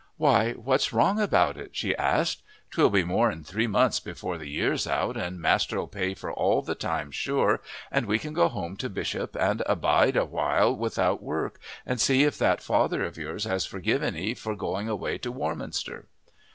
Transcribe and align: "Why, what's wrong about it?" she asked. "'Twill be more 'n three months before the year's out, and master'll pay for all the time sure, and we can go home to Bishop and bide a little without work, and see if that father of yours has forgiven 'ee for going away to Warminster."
"Why, 0.17 0.53
what's 0.53 0.91
wrong 0.93 1.19
about 1.19 1.57
it?" 1.57 1.75
she 1.75 1.95
asked. 1.95 2.41
"'Twill 2.71 2.89
be 2.89 3.03
more 3.03 3.29
'n 3.29 3.43
three 3.43 3.67
months 3.67 3.99
before 3.99 4.39
the 4.39 4.49
year's 4.49 4.87
out, 4.87 5.15
and 5.15 5.39
master'll 5.39 5.85
pay 5.85 6.15
for 6.15 6.33
all 6.33 6.63
the 6.63 6.73
time 6.73 7.11
sure, 7.11 7.61
and 7.91 8.07
we 8.07 8.17
can 8.17 8.33
go 8.33 8.47
home 8.47 8.75
to 8.77 8.89
Bishop 8.89 9.35
and 9.39 9.61
bide 9.79 10.17
a 10.17 10.23
little 10.23 10.75
without 10.75 11.21
work, 11.21 11.59
and 11.85 12.01
see 12.01 12.23
if 12.23 12.39
that 12.39 12.63
father 12.63 13.03
of 13.03 13.15
yours 13.15 13.43
has 13.43 13.67
forgiven 13.67 14.17
'ee 14.17 14.33
for 14.33 14.55
going 14.55 14.89
away 14.89 15.19
to 15.19 15.31
Warminster." 15.31 16.07